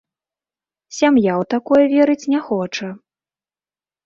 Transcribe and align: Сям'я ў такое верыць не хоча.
Сям'я 0.99 1.33
ў 1.33 1.43
такое 1.55 1.83
верыць 1.93 2.29
не 2.35 2.41
хоча. 2.49 2.89